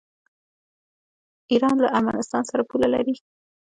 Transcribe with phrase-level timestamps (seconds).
[1.51, 3.15] ایران له ارمنستان سره پوله لري.